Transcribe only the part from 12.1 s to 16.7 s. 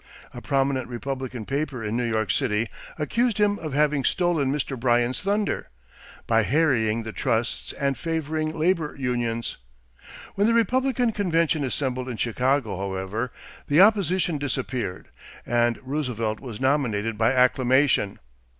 Chicago, however, the opposition disappeared and Roosevelt was